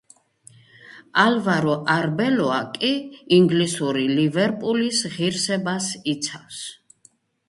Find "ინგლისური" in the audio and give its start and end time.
3.37-4.05